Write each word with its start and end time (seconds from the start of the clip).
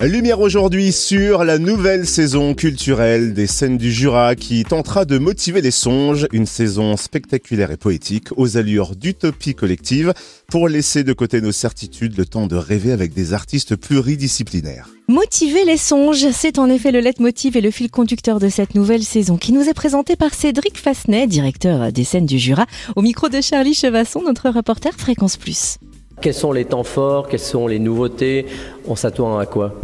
Lumière 0.00 0.40
aujourd'hui 0.40 0.92
sur 0.92 1.44
la 1.44 1.58
nouvelle 1.58 2.06
saison 2.06 2.54
culturelle 2.54 3.32
des 3.32 3.46
scènes 3.46 3.78
du 3.78 3.92
Jura 3.92 4.34
qui 4.34 4.64
tentera 4.64 5.04
de 5.04 5.18
motiver 5.18 5.62
les 5.62 5.70
songes, 5.70 6.26
une 6.32 6.46
saison 6.46 6.96
spectaculaire 6.96 7.70
et 7.70 7.76
poétique 7.76 8.28
aux 8.36 8.56
allures 8.56 8.96
d'utopie 8.96 9.54
collective 9.54 10.12
pour 10.48 10.68
laisser 10.68 11.04
de 11.04 11.12
côté 11.12 11.40
nos 11.40 11.52
certitudes 11.52 12.18
le 12.18 12.26
temps 12.26 12.48
de 12.48 12.56
rêver 12.56 12.92
avec 12.92 13.14
des 13.14 13.32
artistes 13.32 13.76
pluridisciplinaires. 13.76 14.88
Motiver 15.08 15.64
les 15.64 15.78
songes, 15.78 16.30
c'est 16.32 16.58
en 16.58 16.68
effet 16.68 16.90
le 16.90 17.00
leitmotiv 17.00 17.56
et 17.56 17.60
le 17.60 17.70
fil 17.70 17.90
conducteur 17.90 18.40
de 18.40 18.48
cette 18.48 18.74
nouvelle 18.74 19.04
saison 19.04 19.38
qui 19.38 19.52
nous 19.52 19.68
est 19.68 19.74
présentée 19.74 20.16
par 20.16 20.34
Cédric 20.34 20.76
Fasnet, 20.76 21.28
directeur 21.28 21.92
des 21.92 22.04
scènes 22.04 22.26
du 22.26 22.38
Jura, 22.38 22.66
au 22.96 23.02
micro 23.02 23.28
de 23.28 23.40
Charlie 23.40 23.74
Chevasson, 23.74 24.22
notre 24.22 24.50
reporter 24.50 24.92
Fréquence 24.98 25.36
Plus. 25.36 25.78
Quels 26.24 26.32
sont 26.32 26.52
les 26.52 26.64
temps 26.64 26.84
forts? 26.84 27.28
Quelles 27.28 27.38
sont 27.38 27.66
les 27.66 27.78
nouveautés? 27.78 28.46
On 28.88 28.96
s'attend 28.96 29.36
à 29.36 29.44
quoi? 29.44 29.74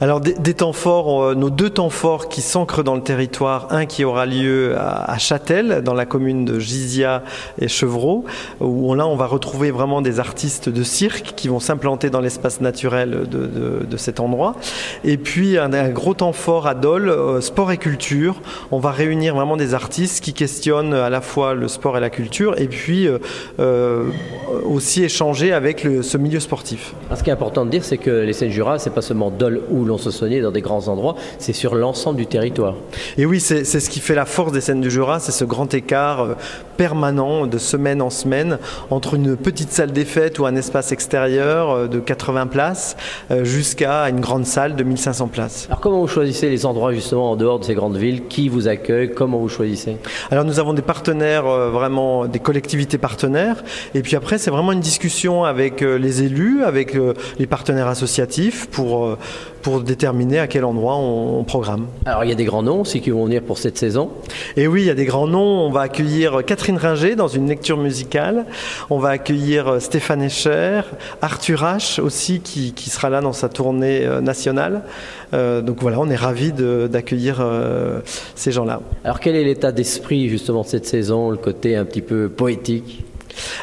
Alors 0.00 0.20
des, 0.20 0.54
temps 0.54 0.72
forts, 0.72 1.22
euh, 1.22 1.34
nos 1.34 1.50
deux 1.50 1.70
temps 1.70 1.90
forts 1.90 2.28
qui 2.28 2.40
s'ancrent 2.40 2.84
dans 2.84 2.94
le 2.94 3.02
territoire, 3.02 3.68
un 3.70 3.86
qui 3.86 4.04
aura 4.04 4.26
lieu 4.26 4.76
à, 4.78 5.18
Châtel, 5.18 5.82
dans 5.84 5.94
la 5.94 6.06
commune 6.06 6.44
de 6.44 6.58
Gizia 6.58 7.22
et 7.58 7.68
Chevreau, 7.68 8.24
où 8.60 8.94
là 8.94 9.06
on 9.06 9.16
va 9.16 9.26
retrouver 9.26 9.70
vraiment 9.70 10.00
des 10.00 10.20
artistes 10.20 10.68
de 10.68 10.82
cirque 10.82 11.32
qui 11.36 11.48
vont 11.48 11.60
s'implanter 11.60 12.10
dans 12.10 12.20
l'espace 12.20 12.60
naturel 12.60 13.26
de, 13.28 13.96
cet 13.96 14.20
endroit. 14.20 14.54
Et 15.02 15.16
puis 15.16 15.58
un, 15.58 15.88
gros 15.88 16.14
temps 16.14 16.32
fort 16.32 16.68
à 16.68 16.74
Dole, 16.74 17.08
euh, 17.08 17.40
sport 17.40 17.72
et 17.72 17.78
culture. 17.78 18.40
On 18.70 18.78
va 18.78 18.92
réunir 18.92 19.34
vraiment 19.34 19.56
des 19.56 19.74
artistes 19.74 20.22
qui 20.22 20.32
questionnent 20.32 20.94
à 20.94 21.10
la 21.10 21.20
fois 21.20 21.54
le 21.54 21.66
sport 21.66 21.96
et 21.96 22.00
la 22.00 22.10
culture, 22.10 22.58
et 22.60 22.68
puis 22.68 23.08
euh, 23.58 24.04
aussi 24.64 25.02
échanger 25.02 25.52
avec 25.52 25.86
ce 26.02 26.16
milieu 26.16 26.40
sportif. 26.40 26.94
ce 27.14 27.22
qui 27.22 27.30
est 27.30 27.32
important 27.32 27.64
de 27.64 27.70
dire, 27.70 27.84
c'est 27.84 27.98
que 27.98 28.10
les 28.10 28.50
Jura, 28.50 28.78
c'est 28.78 28.90
pas 28.90 29.02
seulement 29.02 29.30
Dole 29.30 29.47
où 29.70 29.84
l'on 29.84 29.98
se 29.98 30.10
soignait 30.10 30.40
dans 30.40 30.50
des 30.50 30.60
grands 30.60 30.88
endroits, 30.88 31.16
c'est 31.38 31.52
sur 31.52 31.74
l'ensemble 31.74 32.18
du 32.18 32.26
territoire. 32.26 32.74
Et 33.16 33.26
oui, 33.26 33.40
c'est 33.40 33.64
ce 33.64 33.90
qui 33.90 34.00
fait 34.00 34.14
la 34.14 34.26
force 34.26 34.52
des 34.52 34.60
scènes 34.60 34.80
du 34.80 34.90
Jura, 34.90 35.20
c'est 35.20 35.32
ce 35.32 35.44
grand 35.44 35.72
écart 35.74 36.20
euh, 36.20 36.34
permanent 36.76 37.46
de 37.46 37.58
semaine 37.58 38.00
en 38.00 38.10
semaine 38.10 38.58
entre 38.90 39.14
une 39.14 39.36
petite 39.36 39.72
salle 39.72 39.92
des 39.92 40.04
fêtes 40.04 40.38
ou 40.38 40.46
un 40.46 40.54
espace 40.54 40.92
extérieur 40.92 41.70
euh, 41.70 41.88
de 41.88 41.98
80 41.98 42.46
places 42.46 42.96
euh, 43.30 43.44
jusqu'à 43.44 44.08
une 44.08 44.20
grande 44.20 44.46
salle 44.46 44.76
de 44.76 44.84
1500 44.84 45.28
places. 45.28 45.66
Alors 45.68 45.80
comment 45.80 46.00
vous 46.00 46.06
choisissez 46.06 46.48
les 46.48 46.66
endroits 46.66 46.92
justement 46.92 47.32
en 47.32 47.36
dehors 47.36 47.58
de 47.58 47.64
ces 47.64 47.74
grandes 47.74 47.96
villes? 47.96 48.28
Qui 48.28 48.48
vous 48.48 48.68
accueille? 48.68 49.12
Comment 49.12 49.38
vous 49.38 49.48
choisissez? 49.48 49.96
Alors 50.30 50.44
nous 50.44 50.60
avons 50.60 50.74
des 50.74 50.82
partenaires, 50.82 51.44
vraiment 51.44 52.26
des 52.26 52.38
collectivités 52.38 52.98
partenaires, 52.98 53.64
et 53.94 54.02
puis 54.02 54.14
après 54.16 54.38
c'est 54.38 54.50
vraiment 54.50 54.72
une 54.72 54.80
discussion 54.80 55.44
avec 55.44 55.80
les 55.80 56.22
élus, 56.22 56.62
avec 56.62 56.96
les 57.38 57.46
partenaires 57.46 57.88
associatifs 57.88 58.68
pour 58.70 59.16
pour 59.62 59.80
déterminer 59.80 60.38
à 60.38 60.46
quel 60.46 60.64
endroit 60.64 60.96
on, 60.96 61.44
programme. 61.44 61.86
Alors 62.06 62.24
il 62.24 62.28
y 62.28 62.32
a 62.32 62.36
des 62.36 62.44
grands 62.44 62.62
noms 62.62 62.82
aussi 62.82 63.00
qui 63.00 63.10
vont 63.10 63.24
venir 63.24 63.42
pour 63.42 63.58
cette 63.58 63.78
saison. 63.78 64.10
Et 64.56 64.66
oui, 64.66 64.82
il 64.82 64.86
y 64.86 64.90
a 64.90 64.94
des 64.94 65.04
grands 65.04 65.26
noms. 65.26 65.66
On 65.66 65.70
va 65.70 65.82
accueillir 65.82 66.44
Catherine 66.44 66.76
Ringer 66.76 67.16
dans 67.16 67.28
une 67.28 67.48
lecture 67.48 67.76
musicale. 67.76 68.46
On 68.90 68.98
va 68.98 69.10
accueillir 69.10 69.68
euh, 69.68 69.80
Stéphane 69.80 70.22
Escher, 70.22 70.82
Arthur 71.22 71.62
H 71.62 72.00
aussi 72.00 72.40
qui, 72.40 72.72
sera 72.90 73.10
là 73.10 73.20
dans 73.20 73.32
sa 73.32 73.48
tournée 73.48 74.04
euh, 74.04 74.20
nationale. 74.20 74.82
Euh, 75.34 75.60
donc 75.60 75.78
voilà, 75.80 76.00
on 76.00 76.08
est 76.08 76.16
ravis 76.16 76.52
d'accueillir 76.52 77.44
ces 78.34 78.52
gens-là. 78.52 78.80
Alors 79.04 79.20
quel 79.20 79.34
est 79.34 79.44
l'état 79.44 79.72
d'esprit 79.72 80.28
justement 80.28 80.62
de 80.62 80.68
cette 80.68 80.86
saison, 80.86 81.30
le 81.30 81.36
côté 81.36 81.76
un 81.76 81.84
petit 81.84 82.02
peu 82.02 82.28
poétique? 82.28 83.04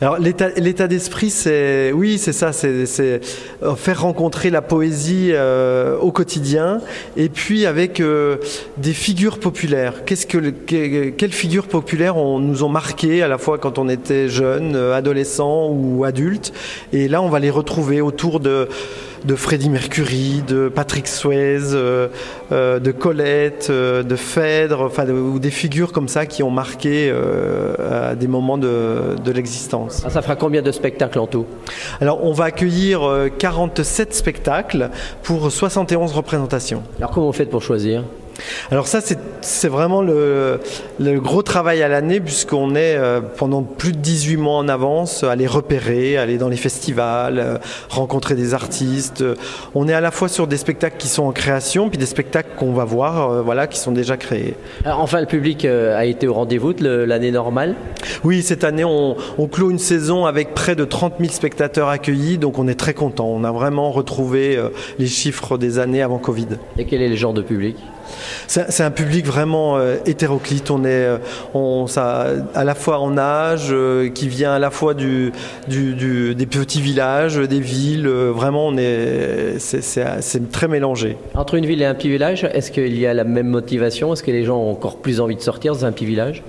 Alors 0.00 0.18
l'état 0.18 0.88
d'esprit, 0.88 1.30
c'est 1.30 1.92
oui, 1.92 2.18
c'est 2.18 2.32
ça, 2.32 2.52
c'est 2.52 3.20
euh, 3.62 3.74
faire 3.76 4.02
rencontrer 4.02 4.50
la 4.50 4.62
poésie 4.62 5.30
euh, 5.32 5.96
au 5.98 6.12
quotidien, 6.12 6.80
et 7.16 7.28
puis 7.28 7.66
avec 7.66 8.00
euh, 8.00 8.36
des 8.76 8.92
figures 8.92 9.38
populaires. 9.38 10.04
Quelles 10.04 11.32
figures 11.32 11.66
populaires 11.66 12.16
nous 12.16 12.62
ont 12.64 12.68
marqué 12.68 13.22
à 13.22 13.28
la 13.28 13.38
fois 13.38 13.58
quand 13.58 13.78
on 13.78 13.88
était 13.88 14.28
jeune, 14.28 14.76
adolescent 14.76 15.68
ou 15.68 16.04
adulte, 16.04 16.52
et 16.92 17.08
là 17.08 17.22
on 17.22 17.28
va 17.28 17.38
les 17.38 17.50
retrouver 17.50 18.00
autour 18.00 18.40
de 18.40 18.68
de 19.24 19.34
Freddie 19.36 19.70
Mercury, 19.70 20.42
de 20.46 20.68
Patrick 20.68 21.06
Swayze, 21.06 21.72
euh, 21.74 22.08
euh, 22.50 22.78
de 22.78 22.90
Colette, 22.90 23.68
euh, 23.70 24.02
de 24.02 24.16
Phèdre, 24.16 24.80
enfin, 24.80 25.08
ou 25.08 25.38
des 25.38 25.50
figures 25.50 25.92
comme 25.92 26.08
ça 26.08 26.26
qui 26.26 26.42
ont 26.42 26.50
marqué 26.50 27.12
à 27.90 28.14
des 28.14 28.26
moments 28.26 28.58
de, 28.58 29.16
de 29.22 29.32
l'existence. 29.32 30.02
Ah, 30.04 30.10
ça 30.10 30.22
fera 30.22 30.36
combien 30.36 30.62
de 30.62 30.72
spectacles 30.72 31.18
en 31.18 31.26
tout? 31.26 31.46
Alors, 32.00 32.24
on 32.24 32.32
va 32.32 32.44
accueillir 32.44 33.28
47 33.38 34.14
spectacles 34.14 34.90
pour 35.22 35.50
71 35.50 36.12
représentations. 36.12 36.82
Alors, 36.98 37.10
comment 37.10 37.26
vous 37.26 37.32
faites 37.32 37.50
pour 37.50 37.62
choisir? 37.62 38.04
Alors 38.70 38.86
ça, 38.86 39.00
c'est 39.40 39.68
vraiment 39.68 40.02
le, 40.02 40.60
gros 41.20 41.42
travail 41.42 41.82
à 41.82 41.88
l'année 41.88 42.20
puisqu'on 42.20 42.74
est 42.74 42.96
euh, 42.96 43.20
pendant 43.20 43.62
plus 43.62 43.92
de 43.92 43.98
18 43.98 44.36
mois 44.36 44.56
en 44.56 44.68
avance 44.68 45.24
à 45.24 45.36
les 45.36 45.46
repérer, 45.46 46.16
aller 46.16 46.38
dans 46.38 46.48
les 46.48 46.56
festivals, 46.56 47.38
euh, 47.38 47.58
rencontrer 47.90 48.34
des 48.34 48.54
artistes. 48.54 49.24
On 49.74 49.88
est 49.88 49.92
à 49.92 50.00
la 50.00 50.10
fois 50.10 50.28
sur 50.28 50.46
des 50.46 50.56
spectacles 50.56 50.96
qui 50.96 51.08
sont 51.08 51.24
en 51.24 51.32
création, 51.32 51.88
puis 51.88 51.98
des 51.98 52.06
spectacles 52.06 52.50
qu'on 52.56 52.72
va 52.72 52.84
voir, 52.84 53.30
euh, 53.30 53.42
voilà, 53.42 53.66
qui 53.66 53.78
sont 53.78 53.92
déjà 53.92 54.16
créés. 54.16 54.54
enfin, 54.86 55.20
le 55.20 55.26
public 55.26 55.64
a 55.64 56.04
été 56.04 56.26
au 56.26 56.34
rendez-vous 56.34 56.72
de 56.72 56.88
l'année 56.88 57.30
normale? 57.30 57.74
Oui, 58.24 58.42
cette 58.42 58.64
année, 58.64 58.84
on, 58.84 59.16
on, 59.38 59.46
clôt 59.46 59.70
une 59.70 59.78
saison 59.78 60.24
avec 60.24 60.54
près 60.54 60.74
de 60.74 60.84
30 60.84 61.14
000 61.20 61.32
spectateurs 61.32 61.88
accueillis, 61.88 62.38
donc 62.38 62.58
on 62.58 62.68
est 62.68 62.74
très 62.78 62.94
content. 62.94 63.26
On 63.26 63.44
a 63.44 63.52
vraiment 63.52 63.90
retrouvé 63.90 64.58
les 64.98 65.06
chiffres 65.06 65.58
des 65.58 65.78
années 65.78 66.02
avant 66.02 66.18
Covid. 66.18 66.48
Et 66.78 66.86
quel 66.86 67.02
est 67.02 67.08
le 67.08 67.16
genre 67.16 67.34
de 67.34 67.42
public? 67.42 67.76
C'est 68.46 68.82
un 68.82 68.90
public 68.90 69.26
vraiment 69.26 69.76
euh, 69.76 69.96
hétéroclite. 70.06 70.70
On 70.70 70.84
est 70.84 70.88
euh, 70.88 71.18
on, 71.54 71.86
ça, 71.86 72.26
à 72.54 72.64
la 72.64 72.74
fois 72.74 72.98
en 72.98 73.16
âge, 73.18 73.68
euh, 73.70 74.08
qui 74.08 74.28
vient 74.28 74.52
à 74.52 74.58
la 74.58 74.70
fois 74.70 74.94
du, 74.94 75.32
des 75.68 76.46
petits 76.46 76.80
villages, 76.80 77.36
des 77.36 77.60
villes. 77.60 78.08
vraiment, 78.08 78.68
on 78.68 78.76
est, 78.76 79.56
c'est 79.58 80.50
très 80.50 80.68
mélangé. 80.68 81.16
Entre 81.34 81.54
une 81.54 81.66
ville 81.66 81.82
et 81.82 81.86
un 81.86 81.94
petit 81.94 82.10
village, 82.10 82.44
est-ce 82.52 82.70
qu'il 82.70 82.98
y 82.98 83.06
a 83.06 83.14
la 83.14 83.24
même 83.24 83.48
motivation? 83.48 84.12
Est-ce 84.12 84.22
que 84.22 84.30
les 84.30 84.44
gens 84.44 84.58
ont 84.58 84.70
encore 84.70 84.98
plus 84.98 85.20
envie 85.20 85.36
de 85.36 85.40
sortir 85.40 85.74
dans 85.74 85.84
un 85.84 85.92
petit 85.92 86.06
village? 86.06 86.42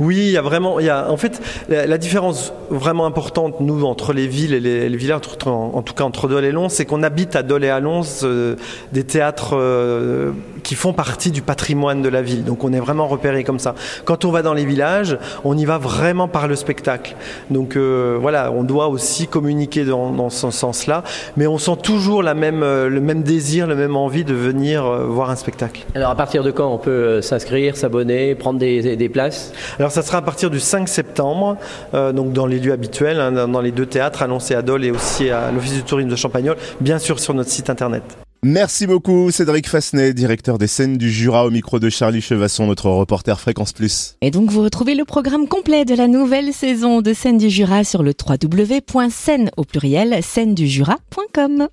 Oui, 0.00 0.16
il 0.16 0.30
y 0.30 0.36
a 0.36 0.42
vraiment, 0.42 0.80
il 0.80 0.86
y 0.86 0.90
a, 0.90 1.10
en 1.10 1.16
fait, 1.16 1.40
la, 1.68 1.98
différence 1.98 2.52
vraiment 2.70 3.06
importante, 3.06 3.60
nous, 3.60 3.84
entre 3.84 4.12
les 4.12 4.26
villes 4.26 4.54
et 4.54 4.60
les, 4.60 4.96
villages, 4.96 5.20
en, 5.46 5.82
tout 5.82 5.94
cas 5.94 6.04
entre 6.04 6.28
Dole 6.28 6.44
et 6.44 6.52
Lons, 6.52 6.68
c'est 6.68 6.84
qu'on 6.84 7.02
habite 7.02 7.36
à 7.36 7.42
Dole 7.42 7.64
et 7.64 7.70
à 7.70 7.80
Lons 7.80 8.02
euh, 8.22 8.56
des 8.92 9.04
théâtres 9.04 9.56
euh, 9.56 10.32
qui 10.62 10.74
font 10.74 10.92
partie 10.92 11.30
du 11.30 11.42
patrimoine 11.42 12.02
de 12.02 12.08
la 12.08 12.22
ville. 12.22 12.44
Donc 12.44 12.64
on 12.64 12.72
est 12.72 12.80
vraiment 12.80 13.06
repéré 13.06 13.44
comme 13.44 13.58
ça. 13.58 13.74
Quand 14.04 14.24
on 14.24 14.30
va 14.30 14.42
dans 14.42 14.54
les 14.54 14.64
villages, 14.64 15.18
on 15.44 15.56
y 15.56 15.64
va 15.64 15.78
vraiment 15.78 16.28
par 16.28 16.48
le 16.48 16.56
spectacle. 16.56 17.14
Donc 17.50 17.76
euh, 17.76 18.18
voilà, 18.20 18.52
on 18.52 18.62
doit 18.62 18.88
aussi 18.88 19.26
communiquer 19.26 19.84
dans, 19.84 20.30
ce 20.30 20.50
sens-là, 20.50 21.02
mais 21.36 21.46
on 21.46 21.58
sent 21.58 21.76
toujours 21.82 22.22
la 22.22 22.34
même, 22.34 22.60
le 22.60 23.00
même 23.00 23.22
désir, 23.22 23.66
la 23.66 23.74
même 23.74 23.96
envie 23.96 24.24
de 24.24 24.34
venir 24.34 24.84
voir 24.84 25.30
un 25.30 25.36
spectacle. 25.36 25.84
Alors 25.94 26.10
à 26.10 26.14
partir 26.14 26.42
de 26.42 26.50
quand 26.50 26.72
on 26.72 26.78
peut 26.78 27.20
s'inscrire, 27.20 27.76
s'abonner, 27.76 28.34
prendre 28.34 28.58
des 28.58 29.08
places? 29.08 29.52
Alors 29.78 29.90
ça 29.90 30.02
sera 30.02 30.18
à 30.18 30.22
partir 30.22 30.50
du 30.50 30.60
5 30.60 30.88
septembre, 30.88 31.56
euh, 31.94 32.12
donc 32.12 32.32
dans 32.32 32.46
les 32.46 32.58
lieux 32.58 32.72
habituels, 32.72 33.20
hein, 33.20 33.48
dans 33.48 33.60
les 33.60 33.72
deux 33.72 33.86
théâtres 33.86 34.22
annoncés 34.22 34.54
à 34.54 34.62
Dole 34.62 34.84
et 34.84 34.90
aussi 34.90 35.30
à 35.30 35.50
l'Office 35.50 35.74
du 35.74 35.82
tourisme 35.82 36.10
de 36.10 36.16
Champagnol, 36.16 36.56
bien 36.80 36.98
sûr 36.98 37.18
sur 37.18 37.34
notre 37.34 37.50
site 37.50 37.70
internet. 37.70 38.02
Merci 38.44 38.88
beaucoup 38.88 39.30
Cédric 39.30 39.68
Fasnet, 39.68 40.14
directeur 40.14 40.58
des 40.58 40.66
scènes 40.66 40.98
du 40.98 41.12
Jura 41.12 41.46
au 41.46 41.50
micro 41.50 41.78
de 41.78 41.88
Charlie 41.88 42.20
Chevasson, 42.20 42.66
notre 42.66 42.88
reporter 42.88 43.38
Fréquence 43.38 43.72
Plus. 43.72 44.16
Et 44.20 44.32
donc 44.32 44.50
vous 44.50 44.62
retrouvez 44.62 44.96
le 44.96 45.04
programme 45.04 45.46
complet 45.46 45.84
de 45.84 45.94
la 45.94 46.08
nouvelle 46.08 46.52
saison 46.52 47.02
de 47.02 47.14
scènes 47.14 47.38
du 47.38 47.50
Jura 47.50 47.84
sur 47.84 48.02
le 48.02 48.12
www.scène 48.18 49.52
au 49.56 49.62
pluriel 49.62 50.20
scène 50.24 50.56
du 50.56 50.66
Jura.com. 50.66 51.68